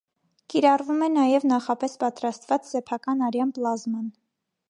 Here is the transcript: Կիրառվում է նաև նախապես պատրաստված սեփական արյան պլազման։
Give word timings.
Կիրառվում 0.53 1.03
է 1.07 1.09
նաև 1.17 1.45
նախապես 1.51 1.93
պատրաստված 2.05 2.67
սեփական 2.71 3.21
արյան 3.27 3.55
պլազման։ 3.59 4.09